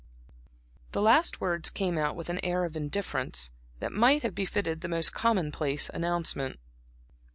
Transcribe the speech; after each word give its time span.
The 0.93 1.01
last 1.03 1.39
words 1.39 1.69
came 1.69 1.95
out 1.95 2.15
with 2.15 2.27
an 2.29 2.39
air 2.43 2.65
of 2.65 2.75
indifference, 2.75 3.51
that 3.79 3.91
might 3.91 4.23
have 4.23 4.33
befitted 4.33 4.81
the 4.81 4.87
most 4.87 5.13
commonplace 5.13 5.89
announcement. 5.93 6.59